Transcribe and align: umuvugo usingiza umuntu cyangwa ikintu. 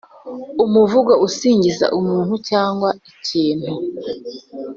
umuvugo 0.65 1.13
usingiza 1.27 1.85
umuntu 1.99 2.33
cyangwa 2.49 2.89
ikintu. 3.11 3.69